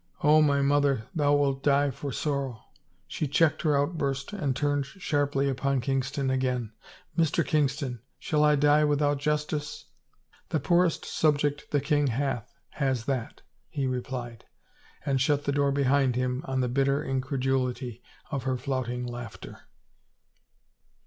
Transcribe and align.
Oh, 0.23 0.41
my 0.41 0.63
mother, 0.63 1.03
thou 1.13 1.35
wilt 1.35 1.61
die 1.61 1.91
for 1.91 2.11
sorrow!" 2.11 2.63
She 3.07 3.27
checked 3.27 3.61
her 3.61 3.77
outburst 3.77 4.33
and 4.33 4.55
turned 4.55 4.87
sharply 4.87 5.47
upon 5.47 5.79
Kingston 5.79 6.31
again." 6.31 6.71
Mr. 7.19 7.45
Kingston, 7.45 7.99
shall 8.17 8.43
I 8.43 8.55
die 8.55 8.83
without 8.83 9.19
justice? 9.19 9.85
""The 10.49 10.59
poorest 10.59 11.05
subject 11.05 11.69
the 11.69 11.81
king 11.81 12.07
hath 12.07 12.51
has 12.69 13.05
that," 13.05 13.43
he 13.69 13.85
re 13.85 14.01
plied, 14.01 14.45
and 15.05 15.21
shut 15.21 15.43
the 15.45 15.51
door 15.51 15.71
behind 15.71 16.15
him 16.15 16.41
on 16.45 16.61
the 16.61 16.67
bitter 16.67 17.03
in 17.03 17.21
credulity 17.21 18.01
of 18.31 18.41
her 18.41 18.57
flouting 18.57 19.05
laughter. 19.05 19.67